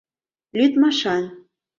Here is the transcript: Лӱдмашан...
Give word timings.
Лӱдмашан... 0.57 1.23